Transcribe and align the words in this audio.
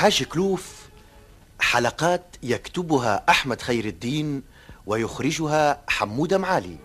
الحاج 0.00 0.22
كلوف 0.22 0.88
حلقات 1.60 2.36
يكتبها 2.42 3.24
أحمد 3.28 3.60
خير 3.60 3.84
الدين 3.84 4.42
ويخرجها 4.86 5.82
حمودة 5.88 6.38
معالي. 6.38 6.76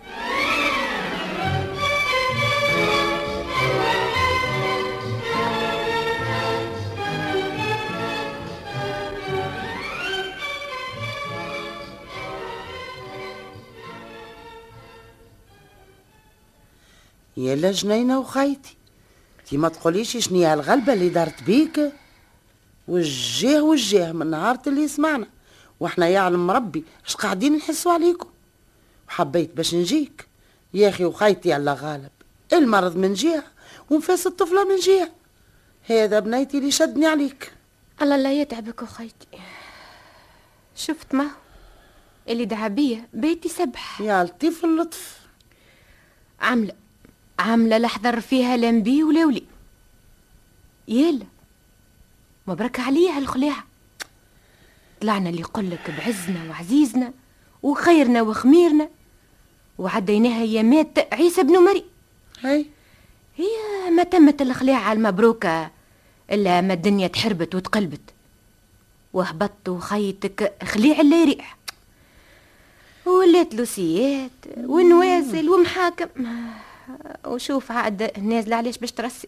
يا 17.37 17.55
لا 17.55 17.71
جنينة 17.71 18.19
وخيتي 18.19 18.77
تي 19.49 19.57
ما 19.57 19.69
تقوليش 19.69 20.17
شنو 20.17 20.37
هي 20.37 20.53
الغلبة 20.53 20.93
اللي 20.93 21.09
دارت 21.09 21.43
بيك؟ 21.43 22.04
وجاه 22.87 23.63
وجاه 23.63 24.11
من 24.11 24.27
نهار 24.27 24.59
اللي 24.67 24.87
سمعنا. 24.87 25.27
وإحنا 25.79 26.07
يعلم 26.07 26.51
ربي 26.51 26.83
اش 27.05 27.15
قاعدين 27.15 27.55
نحسوا 27.55 27.91
عليكم؟ 27.91 28.29
وحبيت 29.07 29.53
باش 29.57 29.75
نجيك. 29.75 30.27
يا 30.73 30.89
أخي 30.89 31.05
وخيتي 31.05 31.55
الله 31.55 31.73
غالب. 31.73 32.11
المرض 32.53 32.97
من 32.97 33.13
جهة 33.13 33.43
ونفاس 33.89 34.27
الطفلة 34.27 34.63
من 34.63 34.75
جهة. 34.75 35.11
هذا 35.83 36.19
بنيتي 36.19 36.57
اللي 36.57 36.71
شدني 36.71 37.05
عليك. 37.05 37.53
الله 38.01 38.17
لا 38.17 38.33
يتعبك 38.33 38.83
اخيتي 38.83 39.27
شفت 40.75 41.15
ما؟ 41.15 41.27
اللي 42.29 42.45
دعا 42.45 42.67
بيا 42.67 43.07
بيتي 43.13 43.49
سبح. 43.49 44.01
يا 44.01 44.23
لطيف 44.23 44.65
اللطف. 44.65 45.19
عاملة 46.39 46.73
عاملة 47.39 47.77
لحظر 47.77 48.21
فيها 48.21 48.57
لا 48.57 48.71
بي 48.71 49.03
ولا 49.03 49.25
ولي 49.25 49.43
يلا. 50.87 51.25
مبروك 52.47 52.79
عليها 52.79 53.17
الخلاعة 53.17 53.63
طلعنا 55.01 55.29
اللي 55.29 55.41
يقولك 55.41 55.91
بعزنا 55.97 56.49
وعزيزنا 56.49 57.13
وخيرنا 57.63 58.21
وخميرنا 58.21 58.89
وعديناها 59.77 60.43
يامات 60.43 61.13
عيسى 61.13 61.43
بن 61.43 61.57
مريم 61.57 61.83
هاي. 62.43 62.65
هي 63.37 63.89
ما 63.89 64.03
تمت 64.03 64.41
الخلاعة 64.41 64.93
المبروكة 64.93 65.71
إلا 66.31 66.61
ما 66.61 66.73
الدنيا 66.73 67.07
تحربت 67.07 67.55
وتقلبت. 67.55 68.01
وهبطت 69.13 69.69
وخيتك 69.69 70.53
خليع 70.63 71.01
اللي 71.01 71.15
يريح. 71.15 71.57
ولات 73.05 73.55
لوسيات 73.55 74.31
ونوازل 74.57 75.49
ومحاكم. 75.49 76.07
وشوف 77.25 77.71
عاد 77.71 78.19
نازلة 78.19 78.55
علاش 78.55 78.77
باش 78.77 78.91
ترسي. 78.91 79.27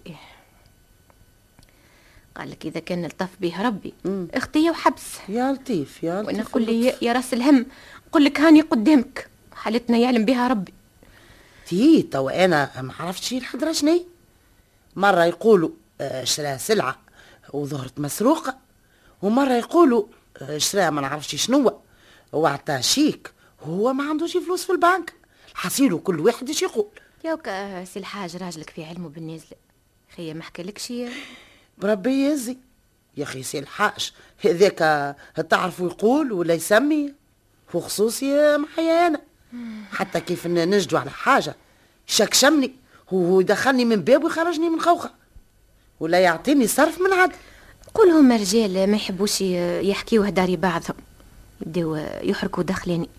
قال 2.38 2.52
لك 2.52 2.66
إذا 2.66 2.80
كان 2.80 3.06
الطف 3.06 3.30
به 3.42 3.62
ربي. 3.62 3.94
أختي 4.34 4.70
وحبس. 4.70 5.04
يا 5.30 5.52
لطيف 5.52 6.04
يا 6.04 6.22
لطيف. 6.22 6.28
وأنا 6.28 6.42
نقول 6.42 6.66
لي. 6.66 6.94
يا 7.02 7.14
راس 7.14 7.34
الهم 7.34 7.66
قل 8.12 8.24
لك 8.26 8.40
هاني 8.40 8.62
قدامك. 8.62 9.30
حالتنا 9.54 9.98
يعلم 9.98 10.26
بها 10.26 10.48
ربي. 10.48 10.74
تي 11.68 12.02
تو 12.02 12.30
أنا 12.30 12.82
ما 12.82 12.94
عرفتش 13.00 13.34
الحضرة 13.34 13.72
شني 13.72 14.06
مرة 14.96 15.26
يقولوا 15.26 15.70
آه، 16.02 16.24
شرا 16.24 16.58
سلعة 16.58 17.00
وظهرت 17.54 18.00
مسروقه 18.00 18.58
ومرة 19.22 19.54
يقولوا 19.54 20.04
آه، 20.42 20.58
شرا 20.58 20.90
ما 20.90 21.02
نعرفش 21.02 21.36
شنو. 21.36 21.82
وعطاه 22.34 22.82
شيك 22.82 23.32
هو 23.62 23.94
ما 23.94 24.04
عندوش 24.10 24.38
فلوس 24.38 24.64
في 24.64 24.72
البنك. 24.72 25.14
حصيله 25.54 25.98
كل 25.98 26.20
واحد 26.20 26.48
إيش 26.48 26.62
يقول 26.62 26.88
ياك 27.26 27.46
سي 27.94 28.00
الحاج 28.00 28.36
راجلك 28.36 28.70
في 28.70 28.84
علمه 28.86 29.10
بالنازله 29.10 29.58
خيا 30.16 30.34
ما 30.34 30.44
حكالكش 30.44 30.94
بربي 31.78 32.26
يزي. 32.26 32.58
يا 33.18 33.24
أخي 33.24 33.44
سي 33.44 33.60
الحاج 33.60 34.12
هذاك 34.46 35.16
تعرفوا 35.50 35.90
يقول 35.90 36.32
ولا 36.32 36.54
يسمي؟ 36.54 37.14
وخصوصي 37.74 38.58
معايا 38.58 39.08
أنا. 39.08 39.22
حتى 39.92 40.20
كيف 40.20 40.48
نجدوا 40.48 41.00
على 41.00 41.10
حاجة. 41.10 41.56
شكشمني 42.08 42.72
هو 43.10 43.40
يدخلني 43.40 43.86
من 43.86 43.96
باب 43.96 44.24
ويخرجني 44.24 44.70
من 44.70 44.82
خوخة. 44.82 45.12
ولا 46.00 46.20
يعطيني 46.20 46.68
صرف 46.68 47.02
من 47.02 47.14
عدل. 47.14 47.36
قول 47.94 48.10
هما 48.10 48.36
رجال 48.36 48.88
ما 48.90 48.96
يحبوش 48.96 49.42
يحكيو 49.42 50.24
هداري 50.24 50.56
بعضهم. 50.56 50.96
يبداو 51.62 51.96
يحركوا 52.22 52.64
داخلاني. 52.64 53.10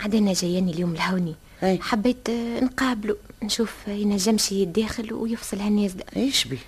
عاد 0.00 0.14
أنا 0.14 0.32
جاياني 0.32 0.72
اليوم 0.72 0.92
الهوني 0.92 1.34
أي. 1.62 1.78
حبيت 1.80 2.30
نقابله 2.62 3.16
نشوف 3.42 3.74
ينجمش 3.88 4.52
يتداخل 4.52 5.12
ويفصل 5.12 5.60
هالنازله 5.60 6.04
إيش 6.16 6.44
بي؟ 6.44 6.58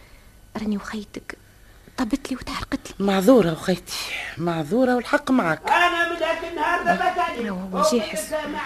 راني 0.56 0.76
وخيتك. 0.76 1.38
طبت 1.96 2.30
لي 2.30 2.36
وتحرقت 2.36 2.90
لي. 3.00 3.06
معذورة 3.06 3.52
وخيتي 3.52 3.92
معذورة 4.38 4.94
والحق 4.94 5.30
معك. 5.30 5.68
أنا 5.68 6.14
من 6.14 6.22
هاك 6.22 6.44
النهار 6.44 7.50
هو 7.50 7.82
جاحس. 7.92 8.32
ما 8.32 8.60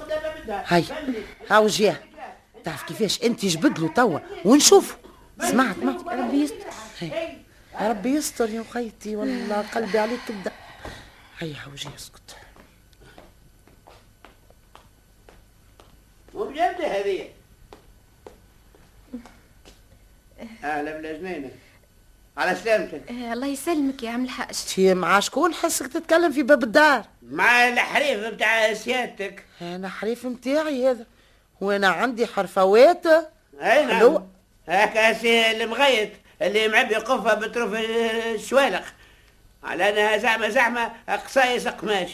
قدام 0.00 0.42
بدها 0.42 0.64
هاي 0.68 0.84
هاو 1.50 1.66
جيه 1.66 2.10
تعرف 2.64 2.82
كيفاش؟ 2.82 3.22
أنت 3.22 3.44
جبد 3.44 3.78
له 3.78 3.88
توا. 3.88 4.18
ونشوف. 4.44 4.96
سمعت 5.40 5.78
ما 5.78 6.02
ربي 6.12 6.36
يستر. 6.42 6.66
يا 7.80 7.88
ربي 7.88 8.08
يستر 8.08 8.50
يا 8.50 8.64
خيتي 8.72 9.16
والله 9.16 9.64
قلبي 9.74 9.98
عليك 9.98 10.20
كبدا 10.28 10.52
هيا 11.38 11.54
حوجي 11.54 11.88
اسكت. 11.96 12.36
وبجد 16.34 16.80
هذه. 16.80 17.28
أهلا 20.64 20.96
بلا 20.96 21.12
جنينه 21.12 21.50
على 22.36 22.56
سلامتك. 22.56 23.02
آه 23.10 23.32
الله 23.32 23.46
يسلمك 23.46 24.02
يا 24.02 24.10
عم 24.10 24.24
الحاج. 24.24 24.54
تي 24.54 24.94
مع 24.94 25.20
شكون 25.20 25.54
حسك 25.54 25.86
تتكلم 25.86 26.32
في 26.32 26.42
باب 26.42 26.62
الدار؟ 26.62 27.04
مع 27.30 27.68
الحريف 27.68 28.20
بتاع 28.20 28.74
سيادتك. 28.74 29.44
أنا 29.62 29.88
حريف 29.88 30.26
متاعي 30.26 30.90
هذا. 30.90 31.06
وأنا 31.60 31.88
عندي 31.88 32.26
حرفوات. 32.26 33.06
أي 33.60 33.86
نعم. 33.86 34.26
هكا 34.68 35.12
سي 35.12 35.50
المغيط 35.50 36.10
اللي 36.42 36.68
معبي 36.68 36.94
قفة 36.94 37.34
بطرف 37.34 37.74
الشوالق. 37.74 38.84
على 39.64 39.88
أنها 39.88 40.16
زعمة 40.16 40.48
زعمة 40.48 40.92
قصايص 41.08 41.68
قماش. 41.68 42.10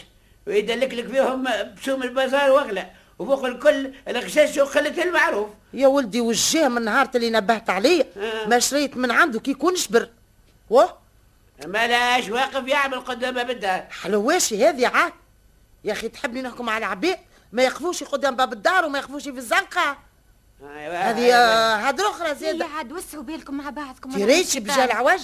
ويدلك 0.47 0.93
لك 0.93 1.07
فيهم 1.07 1.47
بسوم 1.81 2.03
البازار 2.03 2.51
واغلى 2.51 2.87
وفوق 3.19 3.45
الكل 3.45 3.93
الغشاش 4.07 4.57
وقله 4.57 5.03
المعروف. 5.03 5.49
يا 5.73 5.87
ولدي 5.87 6.21
وجيه 6.21 6.67
من 6.67 6.81
نهار 6.81 7.09
اللي 7.15 7.29
نبهت 7.29 7.69
عليه. 7.69 8.05
آه. 8.17 8.47
ما 8.47 8.59
شريت 8.59 8.97
من 8.97 9.11
عنده 9.11 9.39
كي 9.39 9.51
يكون 9.51 9.75
شبر. 9.75 10.09
و 10.69 10.83
ما 11.65 11.87
لاش 11.87 12.29
واقف 12.29 12.67
يعمل 12.67 12.99
قدام 12.99 13.33
باب 13.33 13.49
الدار. 13.49 13.87
حلواشي 13.89 14.65
هذه 14.65 14.87
عاد 14.87 15.13
يا 15.83 15.91
أخي 15.91 16.09
تحبني 16.09 16.41
نحكم 16.41 16.69
على 16.69 16.85
عباد 16.85 17.19
ما 17.51 17.63
يقفوش 17.63 18.03
قدام 18.03 18.35
باب 18.35 18.53
الدار 18.53 18.85
وما 18.85 18.99
يقفوش 18.99 19.23
في 19.23 19.29
الزنقة. 19.29 19.97
أيوة، 20.61 20.97
هذه 20.97 21.25
أيوة. 21.25 21.35
آه، 21.35 21.75
هذه 21.75 22.09
أخرى 22.09 22.29
يا 22.29 22.33
زياده 22.33 22.65
عاد 22.65 22.91
وسعوا 22.91 23.23
بالكم 23.23 23.57
مع 23.57 23.69
بعضكم 23.69 24.11
تريش 24.11 24.57
بجال 24.57 24.91
عوج. 24.91 25.21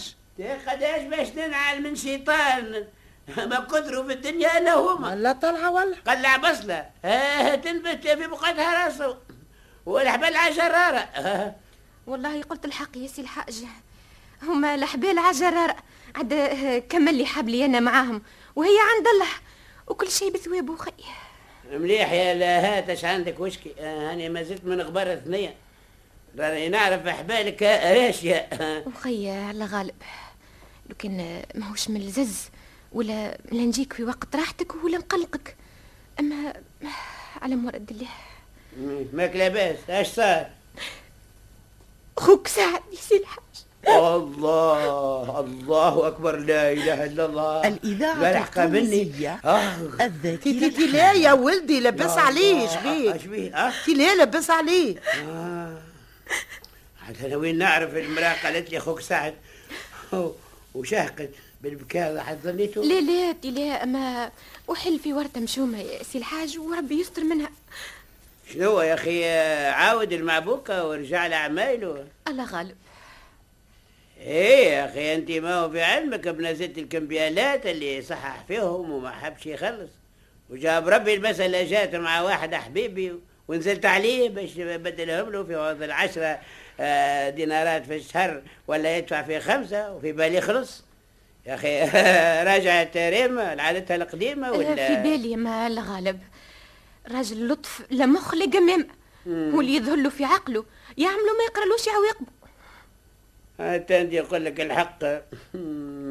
قداش 0.68 1.02
باش 1.02 1.28
ننعل 1.28 1.84
من 1.84 1.96
شيطان. 1.96 2.86
ما 3.50 3.60
قدروا 3.60 4.04
في 4.04 4.14
الدنيا 4.14 4.58
إلا 4.58 4.74
هما. 4.74 5.12
ولا 5.12 5.32
طلعة 5.32 5.72
ولا. 5.72 5.96
قلع 6.08 6.38
بصلة. 6.38 6.86
آه 7.06 7.56
تنبت 7.56 8.08
في 8.08 8.28
بقعتها 8.28 8.86
راسه 8.86 9.18
والحبال 9.86 10.36
آه 10.36 11.56
والله 12.08 12.42
قلت 12.42 12.66
الحق 12.66 12.98
يا 12.98 13.08
سي 13.08 13.22
الحاج. 13.22 13.64
هما 14.44 14.76
الحبال 14.76 15.20
على 15.20 15.38
جرارة 15.38 15.76
عاد 16.16 16.34
كمل 16.90 17.16
لي 17.16 17.26
حبلي 17.26 17.66
أنا 17.66 17.80
معاهم. 17.80 18.22
وهي 18.56 18.78
عند 18.96 19.08
الله. 19.08 19.32
وكل 19.88 20.12
شيء 20.12 20.34
بثوابه 20.34 20.76
خي 20.76 20.92
مليح 21.72 22.12
يا 22.12 22.34
لا 22.34 22.78
هاتش 22.78 23.06
عندك 23.06 23.40
وشكي. 23.40 23.74
أنا 23.80 24.30
ما 24.30 24.44
زلت 24.44 24.66
من 24.66 24.82
غبار 24.82 25.16
ثنية 25.16 25.56
راني 26.40 26.70
نعرف 26.70 27.08
أحبالك 27.08 27.64
راشية 27.64 28.36
آه 28.36 28.84
وخي 28.88 29.32
على 29.32 29.66
غالب. 29.66 29.96
لو 30.90 30.96
كان 31.00 31.42
ماهوش 31.56 31.90
من 31.90 32.02
الزز. 32.02 32.50
ولا 32.94 33.38
لا 33.52 33.62
نجيك 33.62 33.94
في 33.94 34.04
وقت 34.04 34.36
راحتك 34.36 34.84
ولا 34.84 34.98
نقلقك. 34.98 35.56
أما 36.20 36.54
على 37.42 37.56
مرد 37.56 37.92
الله 37.92 38.08
ماك 39.14 39.36
لاباس 39.36 39.78
اش 39.90 40.08
صار؟ 40.08 40.50
خو 42.18 42.26
خوك 42.26 42.48
سعد 42.48 42.82
يا 42.92 42.98
سي 42.98 43.16
الحاج. 43.16 43.44
الله 43.88 45.40
الله 45.40 46.08
أكبر 46.08 46.36
لا 46.36 46.72
إله 46.72 47.06
إلا 47.06 47.26
الله. 47.26 47.68
الإذاعة 47.68 48.16
ملحقة 48.16 48.66
مني 48.66 49.02
التونسية. 49.02 49.42
آه. 49.46 50.08
تي 50.36 50.88
لا 50.88 51.14
يا 51.14 51.34
ولدي 51.34 51.80
لبس 51.80 52.18
عليه 52.18 52.62
إيش 52.62 52.72
شبيك 52.72 53.28
بيه 53.28 53.56
آه. 53.56 53.74
تي 53.86 53.94
لا 53.94 54.24
لبس 54.24 54.50
عليه. 54.50 54.98
آه. 55.00 55.82
عاد 57.08 57.26
أنا 57.26 57.36
وين 57.36 57.58
نعرف 57.58 57.96
المراه 57.96 58.36
قالت 58.44 58.72
لي 58.72 58.78
أخوك 58.78 59.00
سعد 59.00 59.34
وشهقت. 60.76 61.30
بالبكاء 61.64 62.38
ظنيته؟ 62.44 62.84
لا 62.84 63.02
لا 63.02 63.32
دي 63.32 63.52
لا 63.52 63.86
ما 63.86 64.32
وحل 64.68 65.00
في 65.00 65.14
ورطة 65.14 65.40
مشومة 65.40 65.80
يا 65.82 66.04
سي 66.04 66.18
الحاج 66.18 66.58
وربي 66.60 67.00
يستر 67.00 67.24
منها. 67.24 67.50
شنو 68.54 68.82
يا 68.82 68.94
أخي؟ 68.94 69.26
عاود 69.70 70.14
المعبوكه 70.14 70.88
ورجع 70.88 71.28
لعمايله 71.28 72.06
الله 72.28 72.46
غالب. 72.46 72.76
إيه 74.22 74.68
يا 74.68 74.86
أخي 74.86 75.16
أنت 75.16 75.32
ما 75.32 75.56
هو 75.56 75.70
بعلمك 75.70 76.28
بنزلت 76.28 76.78
الكمبيالات 76.78 77.66
اللي 77.66 78.02
صحح 78.02 78.44
فيهم 78.48 78.92
وما 78.92 79.12
حبش 79.12 79.46
يخلص. 79.46 79.90
وجاب 80.50 80.88
ربي 80.88 81.14
المسألة 81.14 81.64
جات 81.64 81.96
مع 81.96 82.22
واحد 82.22 82.56
حبيبي 82.56 83.14
ونزلت 83.48 83.86
عليه 83.86 84.30
باش 84.30 84.52
بدلهم 84.58 85.32
له 85.32 85.44
في 85.44 85.56
وضع 85.56 85.86
العشرة 85.86 86.40
آه، 86.80 87.30
دينارات 87.30 87.86
في 87.86 87.96
الشهر 87.96 88.42
ولا 88.68 88.98
يدفع 88.98 89.22
في 89.22 89.40
خمسة 89.40 89.94
وفي 89.94 90.12
بالي 90.12 90.42
خلص 90.42 90.84
يا 91.46 91.54
أخي. 91.56 91.80
راجعت 92.52 92.98
ريما 92.98 93.56
لعادتها 93.56 93.96
القديمة 93.96 94.52
ولا؟ 94.52 94.88
في 94.88 95.04
بالي 95.04 95.36
ما 95.36 95.68
الله 95.68 95.96
غالب 95.96 96.20
راجل 97.12 97.48
لطف 97.48 97.82
لا 97.90 98.06
مخ 98.06 98.34
لا 98.34 98.46
قمام 98.46 98.88
واللي 99.26 99.76
يظهر 99.76 99.96
له 99.96 100.10
في 100.10 100.26
عقله. 100.26 100.66
يعملوا 100.98 101.38
ما 101.38 101.44
يقرالوش 101.52 101.88
عواقبه 101.88 102.34
حتى 103.60 103.96
عندي 103.96 104.16
يقول 104.16 104.46
لك 104.46 104.62
الحق. 104.62 105.00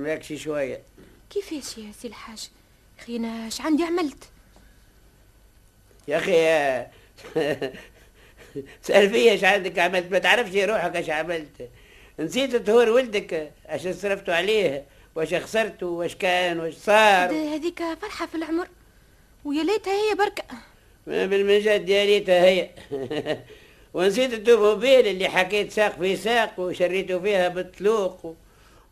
ماكش 0.02 0.32
شوية. 0.32 0.82
كيفاش 1.30 1.78
يا 1.78 1.92
سي 1.92 2.08
الحاج؟ 2.08 2.50
أخي 3.00 3.16
أنا 3.16 3.46
اش 3.48 3.60
عندي 3.60 3.84
عملت؟ 3.84 4.24
يا 6.08 6.16
أخي 6.16 6.32
سأل 8.82 9.10
فيا 9.10 9.32
إيش 9.32 9.44
عندك 9.44 9.78
عملت. 9.78 10.12
ما 10.12 10.18
تعرفش 10.18 10.54
روحك 10.56 10.96
إيش 10.96 11.10
عملت. 11.10 11.68
نسيت 12.18 12.56
تهور 12.56 12.88
ولدك 12.88 13.52
اش 13.66 13.88
صرفتوا 13.88 14.34
عليه. 14.34 14.84
واش 15.14 15.34
خسرته 15.34 15.86
واش 15.86 16.14
كان 16.14 16.60
واش 16.60 16.74
صار. 16.74 17.28
هذ- 17.30 17.32
هذيك 17.54 17.82
فرحة 18.02 18.26
في 18.26 18.34
العمر. 18.34 18.68
ويا 19.44 19.62
ليتها 19.64 19.92
هي 19.92 20.14
بركة. 20.14 20.44
بالمجد 21.06 21.88
يا 21.88 22.04
ريتها 22.04 22.44
هي. 22.44 22.70
ونسيت 23.94 24.32
التوموبيل 24.32 25.06
اللي 25.08 25.28
حكيت 25.28 25.72
ساق 25.72 25.98
في 25.98 26.16
ساق 26.16 26.60
وشريته 26.60 27.18
فيها 27.20 27.48
بالطلوق 27.48 28.26
و... 28.26 28.34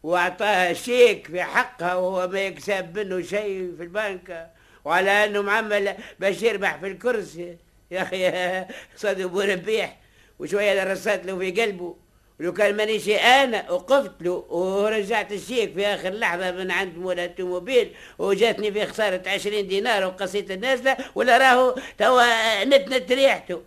وأعطاها 0.03 0.73
شيك 0.73 1.27
في 1.27 1.43
حقها 1.43 1.95
وهو 1.95 2.29
ما 2.29 2.41
يكسب 2.41 2.99
منه 2.99 3.23
شيء 3.23 3.75
في 3.77 3.83
البنك. 3.83 4.51
وعلى 4.85 5.11
أنه 5.25 5.43
معمل 5.43 5.95
باش 6.21 6.43
يربح 6.43 6.77
في 6.77 6.87
الكرسي. 6.87 7.57
يا 7.91 8.03
أخي 8.03 8.65
صدق 8.97 9.25
ابو 9.25 9.41
ربيح. 9.41 9.97
وشوية 10.39 10.85
درسات 10.85 11.27
له 11.27 11.39
في 11.39 11.51
قلبه. 11.63 11.97
ولو 12.41 12.53
كان 12.53 12.77
مانيش 12.77 13.09
أنا 13.09 13.71
وقفت 13.71 14.13
له 14.21 14.45
ورجعت 14.49 15.33
الشيك 15.33 15.75
في 15.75 15.87
آخر 15.87 16.11
لحظة 16.11 16.51
من 16.51 16.71
عند 16.71 16.97
مولا 16.97 17.25
التوموبيل 17.25 17.95
وجاتني 18.19 18.73
في 18.73 18.87
خسارة 18.87 19.23
20 19.27 19.69
دينار 19.69 20.05
وقصيت 20.05 20.51
الناس 20.51 20.81
له 20.81 20.97
ولا 21.15 21.39
راهو 21.39 21.75
توا 21.99 22.65
نتنت 22.65 23.13
ريحته. 23.13 23.63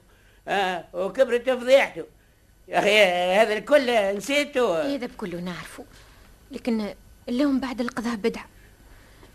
آه 0.47 0.85
وكبرت 0.93 1.49
فضيحته 1.49 2.03
يا 2.67 2.79
أخي 2.79 2.99
هذا 3.41 3.53
الكل 3.53 4.17
نسيته. 4.17 4.95
هذا 4.95 5.05
بكله 5.05 5.39
نعرفه. 5.39 5.85
لكن 6.51 6.93
اللوم 7.29 7.59
بعد 7.59 7.81
القضاء 7.81 8.15
بدعة 8.15 8.45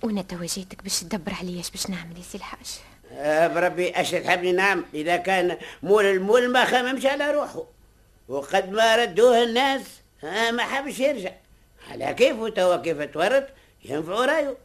وأنا 0.03 0.23
توا 0.23 0.47
جيتك 0.47 0.83
باش 0.83 1.01
تدبر 1.01 1.33
عليا 1.41 1.61
اش 1.61 1.71
باش 1.71 1.91
نعمل 1.91 2.17
يا 2.17 2.23
سي 2.23 2.39
الحاج. 2.39 2.81
آه 3.13 3.47
بربي 3.47 3.91
اش 3.91 4.11
تحبني 4.11 4.53
نعم. 4.53 4.85
إذا 4.95 5.17
كان 5.17 5.57
مول 5.83 6.05
المول 6.05 6.53
ما 6.53 6.65
خممش 6.65 7.07
على 7.07 7.31
روحه. 7.31 7.78
وقد 8.29 8.71
ما 8.73 8.97
ردوه 8.97 9.43
الناس 9.43 9.83
ما 10.53 10.63
حبش 10.63 10.99
يرجع. 10.99 11.33
على 11.91 12.15
كيفه؟ 12.15 12.49
توا 12.49 12.77
كيف 12.77 13.03
تورط؟ 13.03 13.45
ينفعوا 13.85 14.25
رايو 14.27 14.57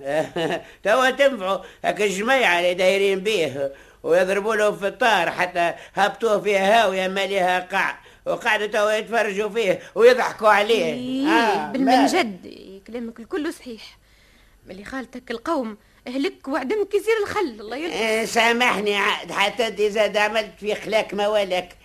توا 0.84 1.10
تنفعوا. 1.10 1.58
هاك 1.84 2.02
الجميعة 2.02 2.58
اللي 2.58 2.74
دايرين 2.74 3.20
بيه 3.20 3.72
ويضربوا 4.02 4.54
له 4.56 4.72
في 4.72 4.86
الطار 4.86 5.30
حتى 5.30 5.74
هبطوه 5.94 6.40
فيها 6.40 6.82
هاوية 6.82 7.08
ماليها 7.08 7.60
قاع. 7.60 7.98
وقعدوا 8.26 8.66
توا 8.66 8.92
يتفرجوا 8.92 9.48
فيه 9.48 9.80
ويضحكوا 9.94 10.48
عليه. 10.48 10.84
إيه 10.84 11.26
آه، 11.28 11.72
بالمنجد 11.72 12.46
إيه، 12.46 12.80
كلامك 12.86 13.20
الكل 13.20 13.52
صحيح. 13.54 13.98
ملي 14.66 14.84
خالتك 14.84 15.30
القوم 15.30 15.76
اهلك 16.08 16.48
وعدمك 16.48 16.94
يصير 16.94 17.14
الخل 17.22 17.60
الله 17.60 17.76
يلطف 17.76 17.96
آه، 17.96 18.24
سامحني 18.24 18.96
عاد 18.96 19.32
حتى 19.32 19.66
انت 19.66 19.82
زاد 19.82 20.16
عملت 20.16 20.50
في 20.60 20.74
خلاك 20.74 21.14
موالك. 21.14 21.76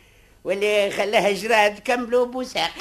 واللي 0.43 0.91
خلاها 0.91 1.31
جراد 1.31 1.79
كملوا 1.79 2.25
بوساق 2.25 2.71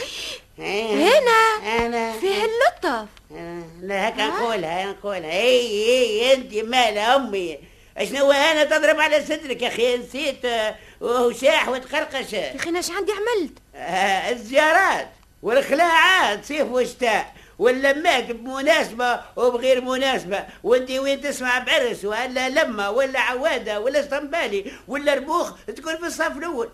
آه، 0.61 0.93
هنا؟ 0.95 1.69
أنا. 1.87 2.13
فيه 2.13 2.35
اللطف. 2.45 3.09
آه، 3.35 3.63
لا 3.83 4.09
هكا 4.09 4.27
نقولها 4.27 4.87
نقولها. 4.87 5.31
اي 5.33 5.89
اي 5.89 6.35
أنت 6.35 6.55
مالها 6.55 7.17
أمي. 7.17 7.59
أشنو 7.99 8.31
أنا 8.33 8.65
تضرب 8.65 9.01
على 9.01 9.25
صدرك 9.25 9.63
يا 9.63 9.69
أخي؟ 9.69 9.97
نسيت 9.97 10.45
آه، 10.45 10.75
وشاح 11.01 11.69
وتقرقش. 11.69 12.33
يا 12.33 12.57
أخي 12.57 12.71
أنا 12.71 12.81
عندي 12.97 13.13
عملت؟ 13.13 13.53
آه، 13.77 14.31
الزيارات 14.31 15.09
والخلاعات 15.43 16.45
صيف 16.45 16.69
وشتاء. 16.73 17.35
واللمات 17.59 18.25
بمناسبة 18.31 19.21
وبغير 19.37 19.81
مناسبة. 19.81 20.45
وانت 20.65 20.91
وين 20.91 21.21
تسمع 21.21 21.59
بعرس 21.59 22.05
ولا 22.05 22.49
لمة 22.49 22.91
ولا 22.91 23.21
عوادة 23.21 23.81
ولا 23.81 24.01
اسطنبالي 24.01 24.73
ولا 24.89 25.15
ربوخ 25.15 25.53
تكون 25.77 25.97
في 25.97 26.07
الصف 26.07 26.37
الأول. 26.37 26.71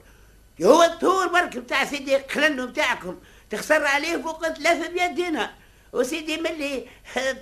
هو 0.63 0.83
الطور 0.83 1.27
برك 1.27 1.59
بتاع 1.59 1.85
سيدي 1.85 2.17
قلنو 2.17 2.67
بتاعكم. 2.67 3.19
تخسر 3.51 3.85
عليه 3.85 4.17
فوق 4.17 4.49
300 4.49 5.07
دينار. 5.07 5.49
وسيدي 5.93 6.37
ملي 6.37 6.87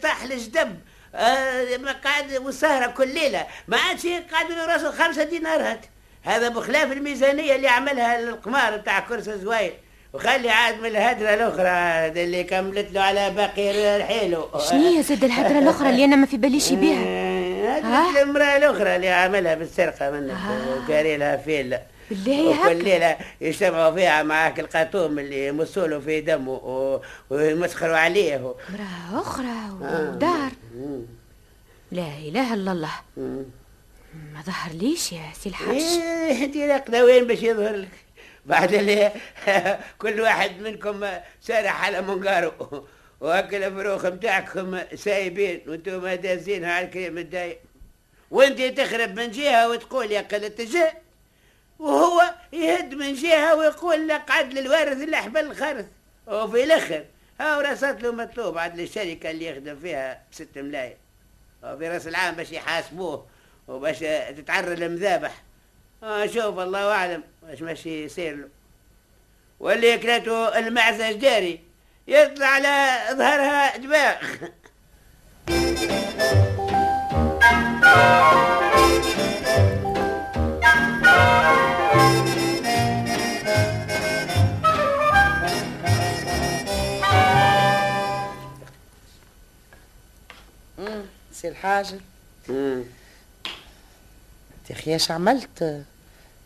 طاح 0.03 0.23
الجدب 0.23 0.79
آه 1.15 1.77
ما 1.77 1.93
قاعد 1.93 2.33
والسهرة 2.33 2.87
كل 2.87 3.09
ليلة. 3.15 3.47
ما 3.69 3.77
عادش 3.77 4.07
قاعد 4.07 4.51
له 4.51 4.67
راسه 4.67 4.91
خمسة 4.91 5.25
دينارات 5.25 5.81
هذا 6.23 6.49
بخلاف 6.49 6.93
الميزانية 6.93 7.57
اللي 7.57 7.69
عملها 7.69 8.21
القمار 8.21 8.77
بتاع 8.77 9.01
كرسي 9.01 9.39
زويل 9.39 9.73
وخلي 10.13 10.51
عاد 10.51 10.81
من 10.81 10.87
الهدرة 10.87 11.35
الأخرى 11.35 12.23
اللي 12.25 12.45
كملت 12.45 12.93
له 12.93 13.01
على 13.01 13.31
باقي 13.31 14.05
حيله. 14.05 14.49
شنو 14.71 14.97
هي 14.97 15.03
زاد 15.03 15.25
الهدرة 15.25 15.59
الأخرى 15.59 15.91
اللي 15.91 16.05
أنا 16.05 16.17
ما 16.17 16.27
في 16.27 16.37
باليش 16.37 16.73
بيها؟ 16.73 17.03
آه، 17.07 17.81
ها؟ 17.81 18.11
هذه 18.11 18.23
الامرأة 18.23 18.57
الأخرى 18.57 18.97
اللي 18.97 19.09
عملها 19.09 19.55
بالسرقة 19.55 20.11
منك 20.11 20.31
آه. 20.31 20.85
وكاري 20.85 21.17
لها 21.17 21.37
فيلا 21.37 21.83
بالله 22.15 22.49
وكل 22.51 22.59
هكا 22.69 22.83
ليلة 22.83 23.17
يجتمعوا 23.41 23.95
فيها 23.95 24.23
معاك 24.23 24.61
القاطوم 24.61 25.19
اللي 25.19 25.47
يمسولوا 25.47 26.01
في 26.01 26.21
دمه 26.21 27.01
ويمسخروا 27.31 27.97
عليه. 27.97 28.37
امرأة 28.37 29.21
أخرى 29.21 29.71
ودار 29.81 30.51
لا 31.93 32.09
إله 32.29 32.55
إلا 32.55 32.73
الله. 32.73 32.93
ما 34.35 34.43
ظهر 34.47 34.73
ليش 34.73 35.13
يا 35.13 35.23
سي 35.43 35.49
الحاج 35.49 35.77
إيه، 35.77 36.45
أنت 36.45 36.57
راقده 36.57 37.05
وين 37.05 37.27
باش 37.27 37.43
يظهر 37.43 37.77
لك. 37.77 37.89
بعد 38.47 38.75
اللي 38.75 39.13
كل 40.03 40.21
واحد 40.21 40.61
منكم 40.61 41.07
سارح 41.41 41.85
على 41.85 42.03
منقاره. 42.03 42.85
واكل 43.21 43.63
الفروخ 43.63 44.07
متاعكم 44.07 44.79
سايبين 44.95 45.61
وأنتم 45.67 46.09
دازينها 46.09 46.73
على 46.73 46.87
الكريم 46.87 47.19
الدايم. 47.19 47.57
وانت 48.31 48.63
تخرب 48.63 49.17
من 49.21 49.31
جهة 49.31 49.69
وتقول 49.69 50.13
يا 50.13 50.21
قلة 50.21 50.53
الجهه 50.61 50.93
وهو 51.83 52.35
يهد 52.53 52.95
من 52.95 53.15
جهة 53.15 53.55
ويقول 53.55 54.09
لك 54.09 54.31
عدل 54.31 54.59
الوارث 54.59 55.03
اللي 55.03 55.17
حبل 55.17 55.41
الخرث. 55.41 55.87
وفي 56.27 56.65
الآخر 56.65 57.05
ها 57.41 57.61
راسات 57.61 58.03
له 58.03 58.13
مطلوب 58.13 58.59
عدل 58.59 58.81
الشركة 58.81 59.31
اللي 59.31 59.47
يخدم 59.47 59.79
فيها 59.79 60.23
بست 60.33 60.59
ملايين. 60.59 60.97
وفي 61.65 61.89
رأس 61.89 62.07
العام 62.07 62.35
باش 62.35 62.53
يحاسبوه 62.53 63.27
وباش 63.69 63.99
تتعرى 64.37 64.75
المذابح 64.75 65.43
آه 66.03 66.27
شوف 66.27 66.59
الله 66.59 66.93
أعلم 66.93 67.23
واش 67.43 67.63
ماشي 67.63 68.05
يصير 68.05 68.37
له. 68.37 68.49
واللي 69.61 69.99
كلته 69.99 70.59
المعزه 70.59 71.13
جداري 71.13 71.61
يطلع 72.09 72.47
على 72.47 72.99
ظهرها 73.17 73.77
دماغ. 73.77 74.17
سي 91.33 91.49
الحاجة. 91.49 92.01
يا 92.49 92.85
أخي 94.71 94.93
إيش 94.93 95.11
عملت؟ 95.11 95.85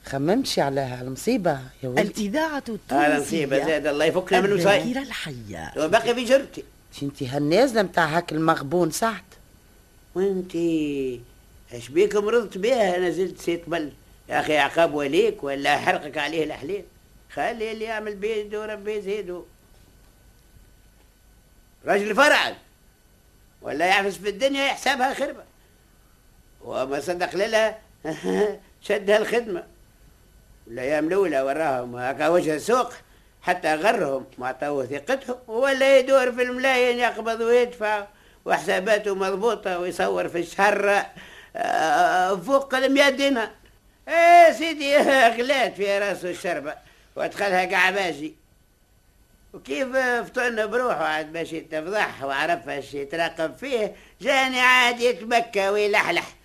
خممتش 0.04 0.58
على 0.58 0.80
هالمصيبة 0.80 1.60
يا 1.82 1.88
ولدي. 1.88 2.02
الإذاعة 2.02 2.62
نصيبة 2.68 3.56
التونسية. 3.56 3.66
زاد 3.66 3.86
الله 3.86 4.04
يفكنا 4.04 4.40
من 4.40 4.52
وصاي 4.52 4.82
الذاكرة 4.82 5.02
الحية. 5.02 5.72
وبقي 5.76 6.14
في 6.14 6.24
جرتي. 6.24 6.64
أنت 7.02 7.22
هالنازلة 7.22 7.82
متاع 7.82 8.04
هاك 8.04 8.32
المغبون 8.32 8.90
سعد؟ 8.90 9.22
وانتي 10.14 11.20
إيش 11.72 11.88
بيك 11.88 12.16
مرضت 12.16 12.58
بيها؟ 12.58 12.98
نزلت 12.98 13.40
سيت 13.40 13.68
بل 13.68 13.92
يا 14.28 14.40
أخي 14.40 14.58
عقاب 14.58 14.94
وليك 14.94 15.44
ولا 15.44 15.78
حرقك 15.78 16.18
عليه 16.18 16.44
الاحلام 16.44 16.82
خلي 17.32 17.72
اللي 17.72 17.84
يعمل 17.84 18.14
بيده 18.14 18.66
ربي 18.66 18.92
يزيده. 18.92 19.42
رجل 21.86 22.14
فرعا 22.14 22.56
ولا 23.66 23.86
يعفس 23.86 24.16
في 24.16 24.28
الدنيا 24.28 24.64
يحسبها 24.64 25.14
خربة. 25.14 25.44
وما 26.64 27.00
صدق 27.00 27.34
لها 27.34 27.78
شدها 28.88 29.16
الخدمة 29.18 29.64
الأيام 30.66 31.06
الأولى 31.08 31.42
وراهم 31.42 31.96
هكا 31.96 32.28
وجه 32.28 32.54
السوق. 32.54 32.92
حتى 33.42 33.74
غرهم 33.74 34.26
وعطوه 34.38 34.86
ثقتهم 34.86 35.36
ولا 35.46 35.98
يدور 35.98 36.32
في 36.32 36.42
الملايين 36.42 36.98
يقبض 36.98 37.40
ويدفع 37.40 38.06
وحساباته 38.44 39.14
مضبوطة 39.14 39.78
ويصور 39.78 40.28
في 40.28 40.38
الشهر 40.38 41.06
آه، 41.56 42.36
فوق 42.36 42.74
المية 42.74 43.08
دينار 43.08 43.50
إيه 44.08 44.52
سيدي 44.52 44.96
غلات 45.36 45.74
في 45.74 45.98
راسه 45.98 46.30
الشربة 46.30 46.74
وادخلها 47.16 47.64
قعباجي 47.76 48.34
وكيف 49.56 49.96
فطن 49.96 50.66
بروحه؟ 50.66 51.04
عاد 51.04 51.32
باش 51.32 51.52
يتفضح 51.52 52.24
وعرف 52.24 52.68
إيش 52.68 52.94
يتراقب 52.94 53.54
فيه 53.54 53.94
جاني 54.20 54.60
عاد 54.60 55.00
يتبكى 55.00 55.68
ويلحلح. 55.68 56.36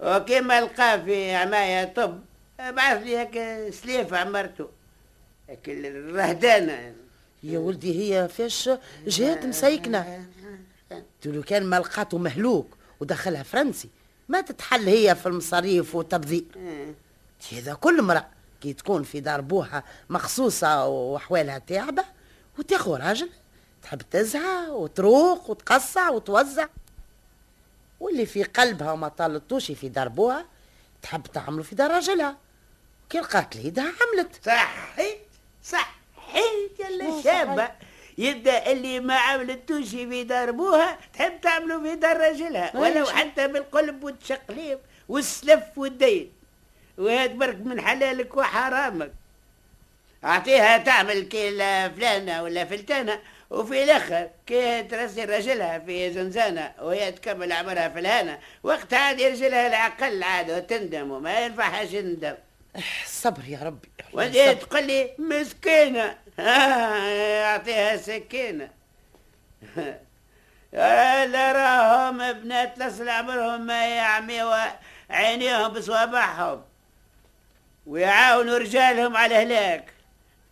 وكيما 0.00 0.60
لقى 0.60 1.04
في 1.04 1.34
عماية 1.34 1.84
طب 1.84 2.20
بعث 2.58 3.02
لي 3.02 3.18
هيك 3.18 3.72
سليف 3.74 4.14
عمرته 4.14 4.68
هيك 5.48 5.68
الرهدانة. 5.68 6.94
يا 7.42 7.58
ولدي 7.58 8.14
هي 8.14 8.28
فاش 8.28 8.70
جات 9.06 9.46
مسيكنة 9.46 10.26
تقولوا 11.20 11.42
كان 11.42 11.64
ما 11.64 11.76
لقاته 11.76 12.18
مهلوك 12.18 12.76
ودخلها 13.00 13.42
فرنسي. 13.42 13.88
ما 14.28 14.40
تتحل 14.40 14.88
هي 14.88 15.14
في 15.14 15.26
المصاريف 15.26 15.94
والتبذير 15.94 16.44
هذا 17.52 17.74
كل 17.74 18.02
مرة 18.02 18.26
كي 18.60 18.72
تكون 18.72 19.02
في 19.02 19.20
دار 19.20 19.40
بوها 19.40 19.84
مخصوصة 20.10 20.86
وأحوالها 20.86 21.58
تعبة 21.58 22.15
وتاخذ 22.58 23.00
راجل 23.00 23.30
تحب 23.82 24.02
تزهى 24.10 24.68
وتروق 24.68 25.50
وتقصع 25.50 26.10
وتوزع. 26.10 26.66
واللي 28.00 28.26
في 28.26 28.42
قلبها 28.42 28.92
وما 28.92 29.08
طالتوش 29.08 29.72
في 29.72 29.88
دار 29.88 30.08
بوها 30.08 30.46
تحب 31.02 31.26
تعمله 31.26 31.62
في 31.62 31.74
دار 31.74 31.90
راجلها. 31.90 32.36
كي 33.10 33.18
لقات 33.18 33.56
ليدها 33.56 33.84
عملت. 33.84 34.44
صحيت 34.44 35.18
صحيت 35.64 36.80
يلا 36.80 37.22
شابة. 37.22 37.70
يبدأ 38.18 38.72
اللي 38.72 39.00
ما 39.00 39.14
عملتوش 39.14 39.88
في 39.88 40.24
دار 40.24 40.50
بوها 40.50 40.98
تحب 41.12 41.40
تعمله 41.40 41.82
في 41.82 41.94
دار 41.94 42.16
راجلها. 42.16 42.76
ولو 42.76 43.06
حتى 43.06 43.48
بالقلب 43.48 44.04
والتشقليب 44.04 44.78
والسلف 45.08 45.64
والدين. 45.76 46.32
وهاد 46.98 47.38
برك 47.38 47.56
من 47.56 47.80
حلالك 47.80 48.36
وحرامك. 48.36 49.12
أعطيها 50.26 50.78
تعمل 50.78 51.20
كي 51.22 51.50
فلانة 51.96 52.42
ولا 52.42 52.64
فلتانة 52.64 53.20
وفي 53.50 53.84
الآخر 53.84 54.30
كي 54.46 54.82
ترسي 54.82 55.24
رجلها 55.24 55.78
في 55.78 56.12
زنزانة 56.12 56.72
وهي 56.80 57.12
تكمل 57.12 57.52
عمرها 57.52 57.88
في 57.88 57.98
الهنا. 57.98 58.38
وقت 58.62 58.94
عاد 58.94 59.20
يرجلها 59.20 59.66
العقل 59.66 60.22
عاد 60.22 60.50
وتندم 60.50 61.10
وما 61.10 61.40
ينفعهاش 61.40 61.90
تندم 61.90 62.34
الصبر 63.04 63.44
يا 63.48 63.58
ربي 63.62 63.88
وأنت. 64.12 64.36
تقول 64.36 64.86
لي 64.86 65.10
مسكينة. 65.18 66.18
يعطيها 66.38 67.96
سكينة. 67.96 68.68
لا 71.32 71.52
راهم 71.52 72.32
بنات 72.32 72.78
لصل 72.78 73.08
عمرهم 73.08 73.66
ما 73.66 73.86
يعميوا 73.96 74.56
عينيهم 75.10 75.68
بصوابعهم. 75.72 76.62
ويعاونوا 77.86 78.58
رجالهم 78.58 79.16
على 79.16 79.34
هلاك. 79.34 79.95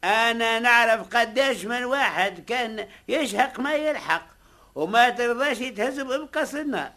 أنا 0.05 0.59
نعرف 0.59 1.17
قداش 1.17 1.65
من 1.65 1.85
واحد 1.85 2.45
كان 2.45 2.87
يشهق 3.09 3.61
ما 3.61 3.75
يلحق 3.75 4.27
وما 4.75 5.09
ترضاش 5.09 5.61
يتهزم 5.61 6.09
بقص 6.09 6.55
النار 6.55 6.93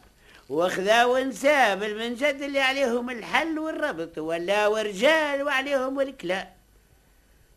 وخذا 0.50 1.06
ونساه 1.06 1.76
بالمنجد 1.76 2.42
اللي 2.42 2.60
عليهم 2.60 3.10
الحل 3.10 3.60
والربط 3.60 4.18
ولا 4.18 4.68
ورجال 4.68 5.44
وعليهم 5.44 6.00
الكلام 6.00 6.48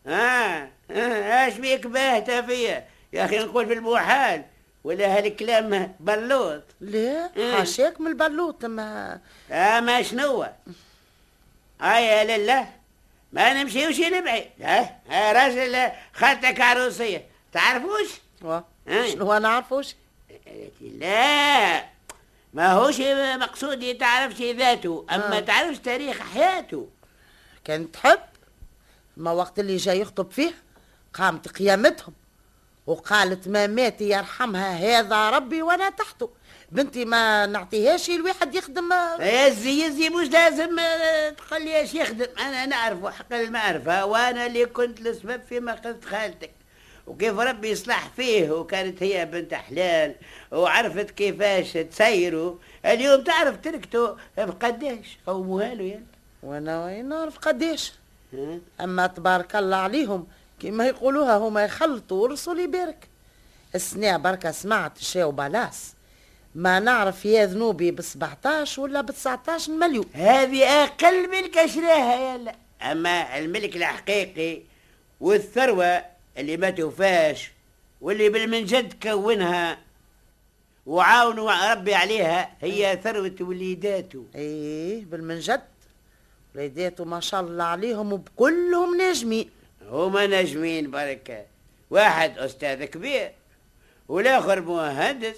آه 0.07 0.69
آه، 0.91 1.47
آش 1.47 1.53
بيك 1.57 1.87
باهته 1.87 2.41
فيا؟ 2.41 2.85
يا 3.13 3.25
أخي 3.25 3.39
نقول 3.39 3.67
في 3.67 3.73
المحال 3.73 4.43
ولا 4.83 5.17
هالكلام 5.17 5.95
بلوط. 5.99 6.63
لا 6.81 7.29
إيه. 7.37 7.55
حاشاك 7.55 8.01
من 8.01 8.07
البلوط 8.07 8.65
ما 8.65 9.19
اما 9.51 10.01
شنو 10.01 10.45
هيا 11.81 12.37
لله. 12.37 12.80
ما 13.33 13.53
نمشيوش 13.63 13.99
لبعيد 13.99 14.49
ها؟ 14.61 14.99
ها 15.09 15.31
راجل 15.33 15.91
خالتك 16.13 16.61
عروسيه 16.61 17.25
تعرفوش. 17.51 18.09
شنو 19.11 19.33
نعرفوش 19.37 19.95
لا 20.81 21.83
ما 22.53 22.71
هوش 22.71 22.99
مقصودي 23.35 23.93
تعرفش 23.93 24.41
ذاته 24.41 25.05
أما 25.11 25.37
آه. 25.37 25.39
تعرفش 25.39 25.77
تاريخ 25.79 26.19
حياته. 26.19 26.87
كان 27.65 27.91
تحب؟ 27.91 28.19
ما 29.17 29.31
وقت 29.31 29.59
اللي 29.59 29.77
جاي 29.77 29.99
يخطب 29.99 30.31
فيه 30.31 30.51
قامت 31.13 31.47
قيامتهم 31.47 32.13
وقالت 32.87 33.47
ما 33.47 33.67
مات 33.67 34.01
يرحمها 34.01 34.73
هذا 34.73 35.29
ربي 35.29 35.61
وأنا 35.61 35.89
تحته. 35.89 36.29
بنتي 36.71 37.05
ما 37.05 37.45
نعطيهاش 37.45 38.09
الواحد 38.09 38.55
يخدم. 38.55 38.91
يا 39.19 39.49
زي 39.49 39.91
زي 39.91 40.09
مش 40.09 40.27
لازم 40.27 40.79
آه، 40.79 41.35
إيش 41.51 41.93
يخدم. 41.93 42.27
أنا 42.39 42.65
نعرف 42.65 43.05
حق 43.05 43.33
المعرفة. 43.33 44.05
وأنا 44.05 44.45
اللي 44.45 44.65
كنت 44.65 45.01
السبب 45.01 45.41
في 45.49 45.59
مقصد 45.59 46.05
خالتك. 46.05 46.51
وكيف 47.07 47.39
ربي 47.39 47.69
يصلح 47.69 48.09
فيه 48.15 48.51
وكانت 48.51 49.03
هي 49.03 49.25
بنت 49.25 49.53
حلال 49.53 50.15
وعرفت 50.51 51.11
كيفاش 51.11 51.73
تسيروا 51.73 52.55
اليوم 52.85 53.23
تعرف 53.23 53.57
تركته 53.63 54.17
بقداش؟ 54.37 55.17
قوموها 55.27 55.75
له 55.75 55.83
يا 55.83 56.03
وأنا 56.43 56.85
وين 56.85 57.09
نعرف 57.09 57.37
قديش 57.37 57.93
ها؟ 58.33 58.59
أما 58.81 59.07
تبارك 59.07 59.55
الله 59.55 59.77
عليهم 59.77 60.27
كما 60.59 60.87
يقولوها 60.87 61.37
هما 61.37 61.63
يخلطوا 61.63 62.23
ورسول 62.23 62.59
يبارك. 62.59 63.07
السنة 63.75 64.17
بركة 64.17 64.51
سمعت 64.51 64.97
شاو 64.97 65.31
بالاس 65.31 65.93
ما 66.55 66.79
نعرف 66.79 67.25
يا 67.25 67.45
ذنوبي 67.45 67.91
ب 67.91 68.01
17 68.01 68.81
ولا 68.81 69.01
ب 69.01 69.11
19 69.11 69.71
مليون 69.71 70.05
هذه 70.13 70.83
أقل 70.83 71.29
من 71.29 71.47
كشراها 71.47 72.35
يلا 72.35 72.55
أما 72.81 73.37
الملك 73.37 73.75
الحقيقي 73.75 74.61
والثروة 75.21 76.03
اللي 76.37 76.57
ما 76.57 76.69
توفاش 76.69 77.51
واللي 78.01 78.29
بالمنجد 78.29 79.03
كونها 79.03 79.77
وعاونوا 80.85 81.71
ربي 81.73 81.95
عليها 81.95 82.51
هي 82.61 82.99
ثروة 83.03 83.35
وليداته. 83.41 84.25
إيه 84.35 85.05
بالمنجد. 85.05 85.61
وليداته 86.55 87.05
ما 87.05 87.19
شاء 87.19 87.41
الله 87.41 87.63
عليهم 87.63 88.13
وبكلهم 88.13 88.97
ناجمين. 88.97 89.49
هما 89.89 90.27
نجمين 90.27 90.91
بركة. 90.91 91.45
واحد 91.89 92.37
أستاذ 92.37 92.83
كبير 92.85 93.31
والآخر 94.07 94.61
مهندس. 94.61 95.35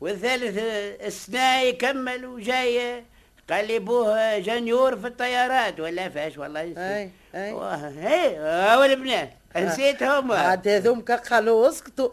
والثالث 0.00 0.58
السنة 1.06 1.60
يكمل 1.60 2.26
وجاي 2.26 3.04
قال 3.50 3.66
لي 3.66 3.78
بوه 3.78 4.38
جنيور 4.38 4.96
في 4.96 5.06
الطيارات 5.06 5.80
ولا 5.80 6.08
فاش 6.08 6.38
والله. 6.38 6.60
أي 6.60 7.10
أي. 7.34 7.52
هي 7.98 8.76
والبنات 8.80 9.30
نسيتهم 9.56 10.32
عاد 10.32 10.68
هذومك 10.68 11.10
قالوا 11.10 11.68
اسكتوا. 11.68 12.10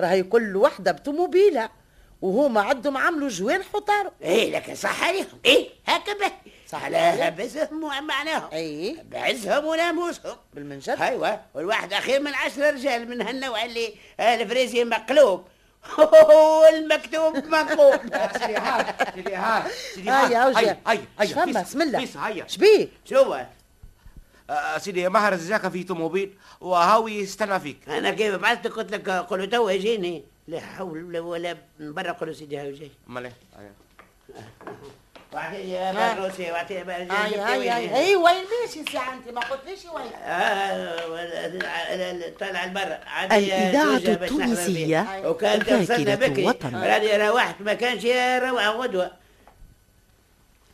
راهي 0.00 0.22
كل 0.22 0.56
وحدة 0.56 0.92
بتوموبيلها 0.92 1.70
وهما 2.22 2.60
عندهم 2.60 2.96
عملوا 2.96 3.28
جوان 3.28 3.62
حطاروا 3.62 4.10
إيه 4.22 4.56
لك 4.56 4.74
صح 4.74 5.04
عليهم. 5.04 5.26
إيه 5.44 5.68
هكذا 5.86 6.32
صح. 6.68 6.84
على 6.84 6.96
عليهم. 6.96 7.34
بسهم 7.36 7.84
ومعناهم 7.84 8.48
اي 8.52 8.96
بعزهم 9.10 9.64
وناموسهم 9.64 10.36
بالمنجد 10.54 10.96
أيوه 11.00 11.40
والواحد 11.54 11.92
اخير 11.92 12.20
من 12.20 12.34
عشرة 12.34 12.70
رجال 12.70 13.08
من 13.08 13.22
هالنوع 13.22 13.64
اللي 13.64 13.94
الفريزي 14.20 14.84
مقلوب. 14.84 15.44
والمكتوب 15.98 17.36
منقوب 17.36 18.00
سيدي 18.38 18.56
هاي 18.56 18.84
سيدي 19.14 19.34
هاي 19.36 19.62
سيدي 19.94 20.10
هاي 20.10 20.32
يا 20.32 20.46
وجه. 20.46 20.58
هاي 20.58 20.76
هاي 20.86 21.00
هاي 21.18 21.26
شفما 21.28 21.44
فيس- 21.46 21.56
بسم 21.68 21.82
الله. 21.82 22.08
هيا. 22.26 22.46
شبيك 22.48 22.90
شو؟ 23.04 23.36
آه، 24.50 24.78
سيدي 24.78 25.08
مهر 25.08 25.36
زاك 25.36 25.68
في 25.68 25.84
طوموبيل 25.84 26.34
وهاوي 26.60 27.14
يستنى 27.14 27.60
فيك؟ 27.60 27.88
أنا 27.88 28.10
كيف 28.10 28.34
بعثت 28.34 28.66
قلت 28.66 28.92
لك 28.92 29.08
قولوا 29.10 29.46
تو 29.46 29.68
يجيني. 29.68 30.24
لا 30.48 30.60
حول 30.60 31.16
ولا 31.18 31.56
من 31.80 31.94
برا. 31.94 32.12
قولوا 32.12 32.34
سيدي 32.34 32.58
هاو 32.58 32.70
جاي 32.72 32.90
أمال 33.08 33.32
واعطيه 35.36 35.90
آه. 35.90 36.52
واعطيه 36.52 36.82
هاي 36.82 37.38
هاي 37.38 37.68
هاي 37.68 37.96
اي 37.96 38.16
وين 38.16 38.44
ماشي 38.62 38.92
ساعة 38.92 39.14
انت 39.14 39.28
ما 39.28 39.40
قلتليش 39.40 39.84
وين 39.84 40.10
طلع 42.40 42.64
الإذاعة 43.36 43.96
التونسية 43.96 45.22
وكان 45.24 45.64
توصلنا 45.64 46.14
ذاكرة 46.14 46.28
بكري 46.28 46.46
وطن 46.46 46.76
راني 46.76 47.28
روحت 47.28 47.60
ما 47.60 47.74
كانش 47.74 48.04
روعة 48.42 48.70
غدوة. 48.70 49.10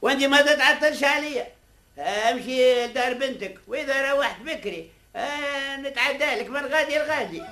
وانت 0.02 0.24
ما 0.24 0.42
تتعطلش 0.42 1.04
عليا. 1.04 1.46
امشي 1.98 2.86
لدار 2.86 3.14
بنتك. 3.14 3.58
وإذا 3.68 4.12
روحت 4.12 4.40
بكري 4.40 4.90
آه، 5.16 5.76
نتعدى 5.76 6.24
لك 6.24 6.50
من 6.50 6.66
غادي 6.66 6.98
لغادي. 6.98 7.42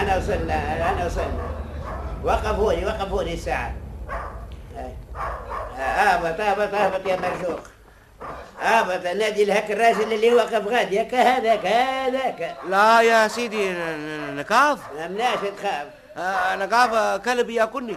أنا 0.00 0.16
وصلنا 0.16 0.54
أنا 0.54 0.76
وصلنا 0.76 0.90
انا 0.90 1.06
وصلنا 1.06 1.48
وقفوني 2.24 2.86
وقفوني 2.86 3.34
الساعة. 3.34 3.74
هاي. 4.76 4.92
اهبط 5.78 6.40
اهبط 6.40 6.74
اهبط 6.74 7.06
يا 7.06 7.16
مرزوق. 7.16 7.60
اهبط 8.62 9.06
نادي 9.06 9.44
لهك 9.44 9.70
الراجل 9.70 10.12
اللي 10.12 10.34
وقف 10.34 10.66
غادي. 10.66 11.02
هكا 11.02 11.22
هذاك 11.22 11.66
هذاك. 11.66 12.56
لا 12.68 13.00
يا 13.00 13.28
سيدي 13.28 13.70
ن- 13.70 13.74
ن- 13.74 14.36
نكاف 14.36 14.78
مناش 14.92 15.38
تخاف. 15.58 15.86
آه، 16.16 16.56
نكاف 16.56 17.20
كلب 17.24 17.50
ياكلني. 17.50 17.96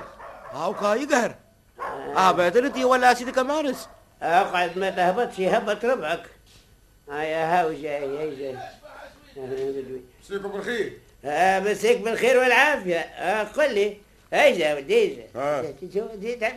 هاو 0.53 0.73
كا 0.73 0.93
يقهر. 0.95 1.35
آه. 2.17 2.31
بيترتي 2.31 2.85
ولا 2.85 3.13
سيدي 3.13 3.31
كمارس. 3.31 3.89
اقعد 4.21 4.77
ما 4.77 4.89
تهبطش 4.89 5.39
هبط 5.39 5.85
ربعك. 5.85 6.23
هيا 7.11 7.59
هاو 7.61 7.71
جاي 7.73 8.17
هاي 8.17 8.35
جاي. 8.35 8.57
مسيكم 10.23 10.49
بالخير. 10.49 10.93
آه 11.25 11.59
مسيك 11.59 11.97
بالخير 11.97 12.37
والعافية. 12.37 12.99
آه 12.99 13.43
قل 13.43 13.73
لي. 13.73 13.97
ايجا 14.33 14.75
وديجا 14.75 15.23
آه. 15.35 15.61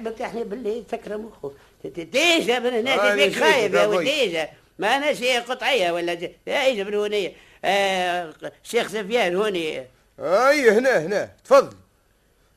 بتحني 0.02 0.44
بالليل 0.44 0.84
سكر 0.92 1.18
مخه. 1.18 1.52
ديجا 1.84 2.58
من 2.58 2.70
هنا 2.70 3.14
نسيت 3.14 3.34
خايف 3.44 3.74
يا. 3.74 3.86
وديجا 3.86 4.48
ما 4.78 4.96
أنا 4.96 5.12
شيء 5.14 5.40
قطعية 5.40 5.92
ولا 5.92 6.14
جا- 6.14 6.32
ايجا 6.48 6.84
من 6.84 6.94
هونية 6.94 7.32
آه 7.64 8.34
شيخ 8.62 8.88
سفيان 8.88 9.36
هوني. 9.36 9.86
اي 10.20 10.70
هنا 10.70 10.98
هنا. 10.98 11.30
تفضل. 11.44 11.76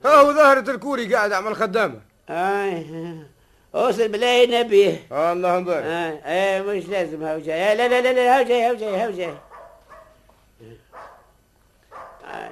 ها 0.06 0.10
هو 0.16 0.34
ظاهرة 0.34 0.72
الكوري 0.72 1.16
قاعد 1.16 1.32
اعمل 1.32 1.56
خدامة 1.56 2.00
آه 2.30 2.84
أوصل 3.76 4.08
بالله 4.08 4.46
نبيه 4.62 5.04
الله 5.12 5.58
آه 5.74 6.20
آه 6.26 6.62
مش 6.62 6.86
لازم 6.86 7.24
هاو 7.24 7.40
جاي. 7.40 7.76
لا 7.76 7.88
لا 7.88 8.02
لا 8.02 8.14
لا 8.14 8.38
هاو 8.40 8.44
جاي 8.46 8.62
هاو 8.68 8.76
جاي 8.76 8.96
هاو 8.96 9.12
جاي 9.12 9.34
آه. 12.26 12.50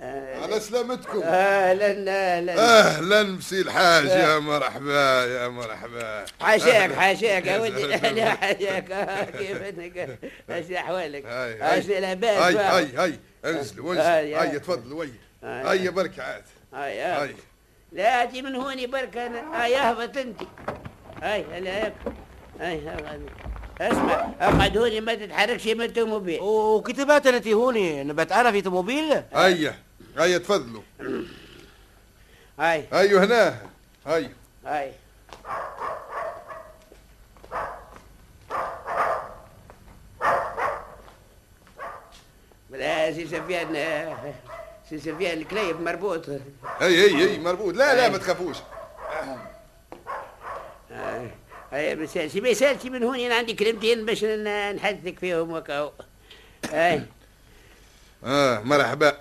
آه. 0.00 0.11
على 0.42 0.60
سلامتكم. 0.60 1.22
أهلا 1.24 2.10
أهلا. 2.10 2.78
أهلا 2.80 3.22
مسي 3.22 3.60
الحاج 3.60 4.04
يا 4.06 4.38
مرحبا 4.38 5.24
يا 5.24 5.48
مرحبا. 5.48 6.24
حاشاك 6.40 6.92
حاشاك 6.92 7.46
يا 7.46 7.58
ولدي. 7.58 7.86
لا 8.20 8.30
حاشاك. 8.30 8.90
آه، 8.90 9.24
كيف 9.24 9.62
إنك؟ 9.62 10.18
أيش 10.50 10.70
أحوالك؟ 10.70 11.26
هاي 11.26 11.80
لاباس 12.00 12.42
هاي 12.42 12.54
بقى؟ 12.54 12.78
هاي 12.78 12.88
هاي. 12.96 13.18
انزلوا 13.44 13.94
هاي، 13.94 14.24
انزلوا 14.34 14.42
هاي. 14.42 14.58
تفضلوا 14.58 15.00
وي. 15.00 15.12
هاي. 15.44 15.88
بركة 15.88 16.22
عاد 16.22 16.44
هاي 16.74 17.00
هاي. 17.00 17.34
لا 17.92 18.24
تجي 18.24 18.42
من 18.42 18.54
هوني 18.54 18.86
برك 18.86 19.16
أنا 19.16 19.62
هاي 19.62 19.76
اهبط 19.76 20.16
أنت. 20.16 20.40
هاي 21.22 21.44
هلا 21.52 21.84
هيك 21.84 21.94
هاي 22.60 22.80
هاي. 22.86 23.20
اسمع 23.80 24.28
أقعد 24.40 24.78
هوني 24.78 25.00
ما 25.00 25.14
تتحركش 25.14 25.66
من 25.66 25.82
التوموبيل 25.82 26.40
وكتبات 26.40 27.26
انت 27.26 27.48
هوني 27.48 28.04
نبات 28.04 28.32
أنا 28.32 28.52
في 28.52 28.62
طوموبيل؟ 28.62 29.22
هيا. 29.34 29.74
هيا 30.18 30.38
تفضلوا. 30.38 30.82
هاي. 32.58 32.84
هيا 32.92 33.24
هنا. 33.24 33.70
هاي. 34.06 34.30
لا 42.70 43.12
سي 43.12 43.26
سفيان 43.26 44.16
سي 44.90 44.98
سفيان 44.98 45.38
الكليب 45.38 45.80
مربوط. 45.80 46.28
هي 46.28 46.40
هي 46.80 47.30
هي 47.30 47.38
مربوط. 47.38 47.74
لا 47.74 47.96
لا 47.96 48.08
ما 48.08 48.18
تخافوش. 48.18 48.56
هاي 51.72 51.94
ما 51.94 52.04
يسالش 52.04 52.36
ما 52.36 52.48
يسالش 52.48 52.84
من 52.84 53.02
هون 53.02 53.20
أنا 53.20 53.34
عندي 53.34 53.54
كلمتين 53.54 54.06
باش 54.06 54.24
نحدثك 54.24 55.18
فيهم 55.18 55.52
وكهو 55.52 55.92
هاي. 56.70 57.02
آه 58.24 58.60
مرحبا. 58.60 59.18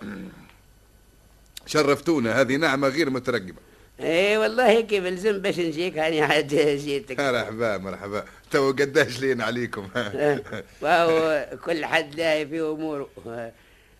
شرفتونا 1.66 2.42
هذه 2.42 2.56
نعمة 2.56 2.88
غير 2.88 3.10
مترقبة. 3.10 3.60
اي 4.00 4.38
والله 4.38 4.82
كيف 4.82 5.04
لزم 5.04 5.40
باش 5.40 5.60
نجيك 5.60 5.98
هاني 5.98 6.22
عاد 6.32 6.48
جيتك. 6.56 7.20
مرحبا 7.20 7.78
مرحبا. 7.78 8.26
تو 8.52 8.68
قداش 8.72 9.20
لين 9.20 9.42
عليكم؟ 9.42 9.90
آه، 9.96 10.42
وهو 10.82 11.48
كل 11.66 11.86
حد 11.86 12.16
لاهي 12.16 12.48
في 12.48 12.62
أموره. 12.62 13.10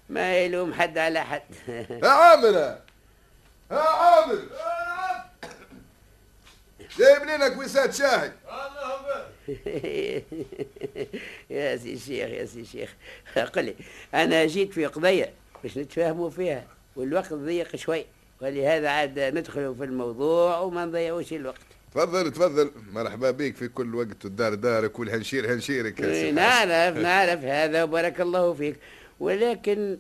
ما 0.10 0.38
يلوم 0.38 0.74
حد 0.74 0.98
على 0.98 1.24
حد. 1.26 1.42
يا 1.68 2.08
عامر 2.08 2.54
يا 3.72 3.78
عامر. 3.78 4.40
جايب 6.98 7.22
لنا 7.24 7.50
كويسات 7.50 7.94
شاهي. 7.94 8.32
يا 11.50 11.78
سي 11.78 11.94
الشيخ 11.94 12.30
يا 12.30 12.46
سي 12.46 12.60
الشيخ 12.62 12.90
قل 13.54 13.66
لي 13.66 13.76
أنا 14.14 14.46
جيت 14.46 14.74
في 14.74 14.86
قضية 14.86 15.34
باش 15.64 15.78
نتفاهموا 15.78 16.30
فيها. 16.30 16.64
والوقت 16.96 17.34
ضيق 17.34 17.76
شوي 17.76 18.06
ولهذا 18.42 18.90
عاد 18.90 19.20
ندخلوا 19.20 19.74
في 19.76 19.84
الموضوع 19.84 20.60
وما 20.60 20.86
نضيعوش 20.86 21.34
الوقت. 21.34 21.62
تفضل 21.94 22.32
تفضل. 22.32 22.72
مرحبا 22.92 23.32
بك 23.32 23.56
في 23.56 23.68
كل 23.68 23.96
وقت 23.96 24.26
والدار 24.26 24.54
دارك 24.54 25.00
والهنشير 25.00 25.54
هنشيرك 25.54 26.02
حسن. 26.02 26.36
نعرف 26.36 26.98
نعرف 26.98 27.44
هذا 27.44 27.84
وبارك 27.84 28.22
الله 28.22 28.54
فيك. 28.54 28.76
ولكن 29.20 29.98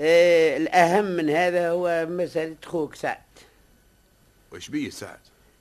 آه 0.00 0.56
الأهم 0.56 1.04
من 1.04 1.30
هذا 1.30 1.70
هو 1.70 2.06
مسألة 2.10 2.56
خوك 2.64 2.94
سعد. 2.94 3.18
وش 4.52 4.68
بيه 4.68 4.90
سعد؟ 4.90 5.18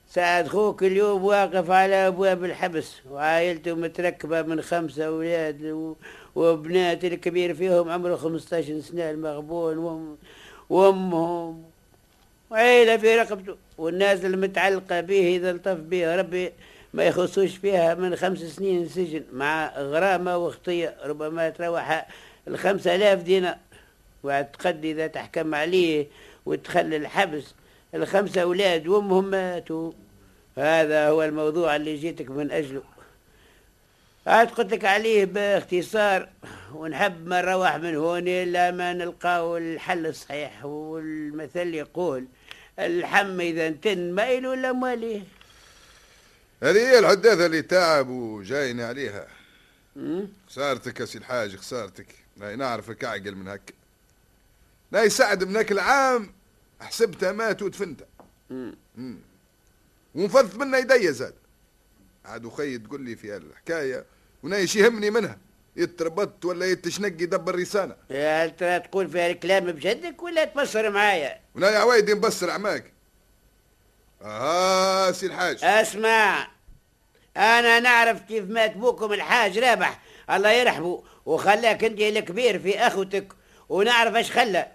سعد 0.10 0.48
خوك 0.48 0.84
اليوم 0.84 1.24
واقف 1.24 1.70
على 1.70 1.96
أبواب 2.08 2.44
الحبس 2.44 2.92
وعائلته 3.10 3.74
متركبة 3.76 4.42
من 4.42 4.62
خمسة 4.62 5.06
أولاد 5.06 5.64
و- 5.64 5.96
وبنات 6.36 7.06
الكبير 7.06 7.54
فيهم 7.54 7.90
عمره 7.90 8.16
15 8.16 8.80
سنة 8.80 9.10
المغبون 9.10 9.78
وأم 9.78 10.18
وأمهم. 10.70 11.64
وعيلة 12.52 12.98
في 12.98 13.16
رقبته. 13.16 13.56
والناس 13.78 14.26
المتعلقة 14.26 15.02
به 15.02 15.36
إذا 15.36 15.52
الطف 15.52 15.78
به 15.78 16.16
ربي 16.16 16.52
ما 16.94 17.04
يخصوش 17.04 17.56
فيها 17.56 17.94
من 17.94 18.16
خمس 18.16 18.40
سنين 18.40 18.90
سجن 18.90 19.24
مع 19.34 19.74
غرامة 19.78 20.38
وخطية. 20.38 20.96
ربما 21.06 21.50
تروح 21.50 22.08
الخمسة 22.48 22.96
آلاف 22.96 23.24
دينار. 23.24 23.58
وأعتقد 24.24 24.86
إذا 24.86 25.08
تحكم 25.08 25.56
عليه 25.56 26.08
وتخلي 26.46 26.98
الحبس 26.98 27.54
الخمسة 27.94 28.42
أولاد 28.42 28.88
وأمهم 28.88 29.26
ماتوا. 29.26 29.92
هذا 30.58 31.10
هو 31.10 31.24
الموضوع 31.24 31.76
اللي 31.76 31.96
جيتك 31.96 32.30
من 32.30 32.52
أجله. 32.52 32.95
عاد 34.28 34.50
قلت 34.50 34.74
لك 34.74 34.86
عليه 34.86 35.26
باختصار 35.26 36.30
ونحب 36.74 37.28
ما 37.28 37.42
نروح 37.42 37.76
من 37.76 37.96
هون 37.96 38.28
إلا 38.28 38.72
ما 38.72 38.94
نلقاو 38.94 39.58
الحل 39.58 40.06
الصحيح 40.06 40.66
والمثل 40.66 41.74
يقول 41.74 42.28
الحم 42.80 43.40
إذا 43.42 43.68
انتن 43.68 44.12
ما 44.12 44.32
إله 44.32 44.54
إلا 44.54 44.72
ماليه 44.72 45.24
هذه 46.64 46.78
هي 46.78 47.00
الحداثة 47.00 47.46
اللي 47.46 47.62
تعب 47.62 48.10
وجايني 48.10 48.84
عليها? 48.84 49.28
خسارتك 50.50 51.00
يا 51.00 51.06
سي 51.06 51.18
الحاج 51.18 51.56
خسارتك 51.56 52.08
لا 52.38 52.56
نعرفك 52.56 53.04
أعقل 53.04 53.36
من 53.36 53.48
هكا 53.48 53.74
لا 54.92 55.04
يساعد 55.04 55.44
من 55.44 55.56
هاك 55.56 55.72
العام 55.72 56.34
حسبتها 56.80 57.32
مات. 57.32 57.64
مم. 58.50 59.18
ونفضت 60.16 60.56
منها 60.56 60.80
يدي 60.80 61.14
زاد 61.14 61.34
عاد 62.26 62.46
وخي 62.46 62.78
تقول 62.78 63.02
لي 63.02 63.16
في 63.16 63.42
الحكاية 64.46 64.56
ونايش 64.56 64.76
يهمني 64.76 65.10
منها. 65.10 65.38
يتربط 65.78 66.46
ولا 66.46 66.66
يتشنق 66.66 67.22
يدبر 67.22 67.56
رسالة 67.56 67.96
هل 68.12 68.56
ترى 68.56 68.80
تقول 68.80 69.10
فيها 69.10 69.28
الكلام 69.28 69.66
بجدك 69.66 70.24
ولا 70.24 70.46
تبصر 70.46 70.90
معايا؟ 70.90 71.40
وناي 71.56 71.76
عوايدي 71.76 72.14
نبصر 72.14 72.50
عماك 72.50 72.94
آه 74.22 75.12
سي 75.12 75.26
الحاج. 75.26 75.60
أسمع 75.64 76.48
أنا 77.38 77.80
نعرف 77.80 78.22
كيف 78.22 78.50
مات 78.50 78.78
بوكم 78.78 79.14
الحاج 79.14 79.58
رابح. 79.58 80.00
الله 80.30 80.52
يرحمه 80.52 81.04
وخلاك 81.26 81.84
أنت 81.84 82.00
الكبير 82.00 82.60
في 82.60 82.80
أخوتك 82.80 83.34
ونعرف 83.70 84.16
اش 84.16 84.32
خلى. 84.32 84.72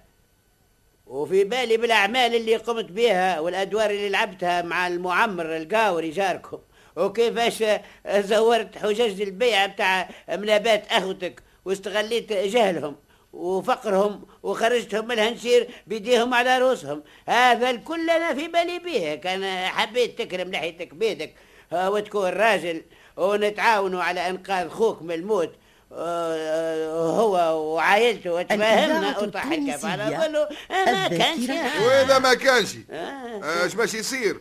وفي 1.06 1.44
بالي 1.44 1.76
بالأعمال 1.76 2.35
اللي 2.37 2.56
قمت 2.56 2.85
بها 2.92 3.40
والأدوار 3.40 3.90
اللي 3.90 4.09
لعبتها 4.09 4.62
مع 4.62 4.87
المعمر 4.87 5.56
القاوري 5.56 6.11
جاركم. 6.11 6.59
وكيفاش 7.00 7.64
زورت 8.08 8.78
حجج 8.78 9.20
البيع 9.20 9.66
بتاع 9.66 10.08
منابات 10.28 10.84
أخوتك 10.90 11.42
واستغليت 11.64 12.32
جهلهم 12.32 12.96
وفقرهم 13.32 14.26
وخرجتهم 14.42 15.04
من 15.04 15.12
الهنشير 15.12 15.68
بيديهم 15.86 16.34
على 16.34 16.58
رؤوسهم؟ 16.58 17.02
هذا 17.28 17.70
الكل 17.70 18.10
أنا 18.10 18.34
في 18.34 18.48
بالي 18.48 18.78
به 18.78 19.14
كان 19.14 19.68
حبيت 19.68 20.22
تكرم 20.22 20.50
ناحيتك 20.50 20.94
بيدك. 20.94 21.34
آه، 21.72 21.90
وتكون 21.90 22.28
راجل 22.28 22.82
ونتعاونوا 23.16 24.02
على 24.02 24.30
إنقاذ 24.30 24.68
خوك 24.68 25.02
من 25.02 25.14
الموت. 25.14 25.52
آه، 25.92 26.90
هو 27.10 27.62
وعائلته 27.74 28.32
وتفاهمنا 28.32 29.18
وطاح 29.18 29.46
الكف 29.46 29.84
على 29.84 30.04
ظله 30.04 30.48
ما 30.70 31.08
كانش 31.08 31.48
وإذا 31.86 32.18
ما 32.18 32.34
كانش 32.34 32.76
آه. 32.90 33.66
اش 33.66 33.74
باش 33.74 33.94
يصير؟ 33.94 34.40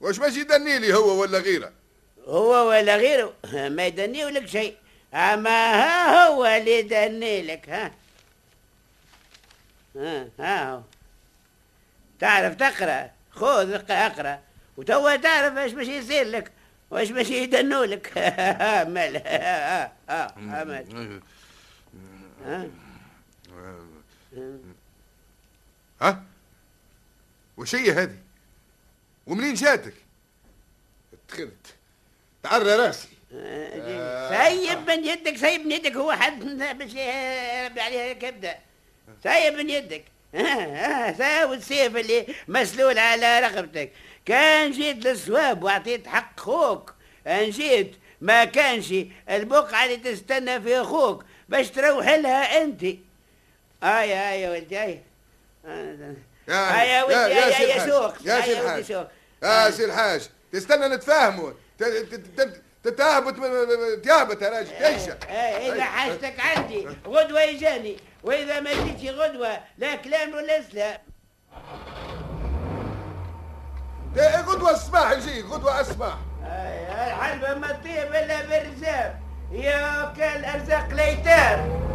واش 0.00 0.18
باش 0.18 0.36
يدني 0.36 0.78
لي 0.78 0.94
هو 0.94 1.20
ولا 1.20 1.38
غيره؟ 1.38 1.72
هو 2.26 2.68
ولا 2.68 2.96
غيره؟ 2.96 3.32
ما 3.68 3.86
يدني 3.86 4.24
لك 4.24 4.46
شيء. 4.46 4.76
أما 5.14 5.50
ها 5.50 6.26
هو 6.26 6.46
اللي 6.46 6.78
يدني 6.78 7.42
لك 7.42 7.68
ها. 7.68 7.92
ها 9.96 10.28
ها 10.40 10.70
هو. 10.70 10.82
تعرف 12.20 12.54
تقرأ؟ 12.54 13.10
خذ 13.30 13.90
اقرأ. 13.90 14.40
وتوا 14.76 15.16
تعرف 15.16 15.58
إيش 15.58 15.72
باش 15.72 15.86
يصير 15.86 16.26
لك 16.26 16.52
واش 16.90 17.10
باش 17.10 17.30
يدنوا 17.30 17.86
لك. 17.86 18.12
مال 18.94 19.16
ها 19.16 19.84
ها 20.08 20.34
ها 20.38 20.64
مال 20.64 21.20
ها؟ 22.46 22.68
ها؟ 26.02 26.22
وش 27.56 27.74
هي 27.74 27.92
هذه؟ 27.92 28.25
ومنين 29.26 29.54
جاتك؟ 29.54 29.94
تخذت 31.28 31.74
تعرى 32.42 32.76
راسي. 32.76 33.08
سيب 34.28 34.90
من 34.90 35.04
يدك 35.04 35.36
سيب 35.36 35.60
من 35.66 35.72
يدك. 35.72 35.92
هو 35.96 36.12
حد 36.12 36.40
باش 36.78 36.90
يربي 36.94 37.80
عليها 37.80 38.12
كبده 38.12 38.58
سيب 39.22 39.54
من 39.54 39.70
يدك. 39.70 40.04
ها 40.34 41.44
السيف 41.54 41.96
اللي 41.96 42.26
مسلول 42.48 42.98
على 42.98 43.40
رقبتك. 43.40 43.92
كان 44.26 44.70
جيت 44.70 45.04
للصواب 45.06 45.62
وأعطيت 45.62 46.06
حق 46.06 46.40
خوك. 46.40 46.94
أن 47.26 47.50
جيت 47.50 47.96
ما 48.20 48.44
كانش 48.44 48.94
البقعة 49.30 49.84
اللي 49.84 49.96
تستنى 49.96 50.60
في 50.60 50.80
أخوك 50.80 51.24
باش 51.48 51.70
تروح 51.70 52.08
لها 52.08 52.62
أنت. 52.62 52.82
آي 52.82 52.98
آي 53.82 54.40
يا 54.40 54.50
ولدي 54.50 54.80
آي. 54.80 55.00
يا 56.48 57.02
ولدي 57.04 57.34
يا- 57.64 57.86
سوق 57.86 58.14
يا. 58.24 58.82
سوق 58.82 59.06
يا 59.42 59.70
سي 59.70 59.84
الحاج 59.84 60.28
تستنى 60.52 60.88
نتفاهموا. 60.88 61.50
تتهبط 62.84 63.34
تهبط 64.04 64.42
يا 64.42 64.48
راجل. 64.48 64.78
تنشا 64.78 65.18
إيه 65.28 65.72
إذا 65.72 65.84
حاجتك 65.84 66.34
عندي 66.40 66.88
غدوة 67.06 67.42
يجاني 67.42 67.96
وإذا 68.24 68.60
ما 68.60 68.70
جيتش 68.72 69.14
غدوة 69.14 69.58
لا 69.78 69.94
كلام 69.94 70.34
ولا 70.34 70.62
سلام. 70.62 70.98
إيه، 74.16 74.40
غدوة 74.40 74.70
الصباح 74.70 75.10
يجي 75.10 75.42
غدوة 75.42 75.80
الصباح. 75.80 76.18
أي، 76.44 77.08
الحلبة 77.08 77.54
ما 77.54 77.72
تطيب 77.72 78.14
إلا 78.14 78.42
بالرزاق 78.42 79.18
يا 79.52 80.12
كل 80.16 80.44
ارزاق 80.44 80.88
ليتام 80.88 81.85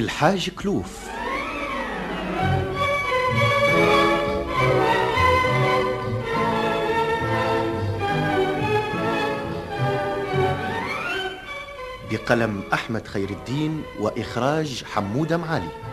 الحاج 0.00 0.50
كلوف. 0.50 1.08
بقلم 12.10 12.62
أحمد 12.72 13.06
خير 13.06 13.30
الدين 13.30 13.82
وإخراج 14.00 14.84
حمودة 14.84 15.36
معالي. 15.36 15.89